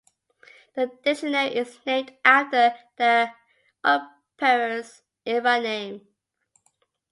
[0.73, 3.29] The dictionary is named after the
[3.83, 6.07] Emperor's era name.